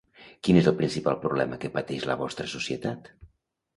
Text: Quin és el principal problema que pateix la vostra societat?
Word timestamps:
Quin 0.47 0.57
és 0.61 0.69
el 0.71 0.77
principal 0.79 1.19
problema 1.25 1.59
que 1.65 1.71
pateix 1.77 2.07
la 2.13 2.17
vostra 2.25 2.51
societat? 2.59 3.13